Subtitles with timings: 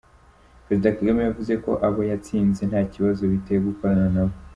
[0.65, 4.33] Perezida Kagame yavuze ko abo yatsinze nta kibazo biteye gukorana nabo.